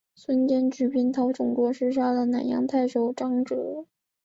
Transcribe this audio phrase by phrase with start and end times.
[0.15, 3.85] 孙坚举兵讨董卓时杀了南阳太守张咨。